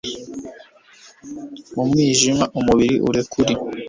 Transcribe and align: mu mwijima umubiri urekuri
mu 1.73 1.83
mwijima 1.89 2.43
umubiri 2.59 2.95
urekuri 3.09 3.53